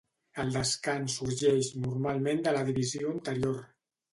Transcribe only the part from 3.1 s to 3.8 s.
anterior.